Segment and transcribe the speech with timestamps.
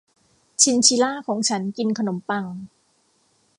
[0.61, 2.45] ชินชิล่าของฉันกินขนมปัง